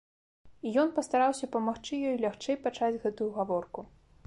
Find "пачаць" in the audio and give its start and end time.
2.67-3.01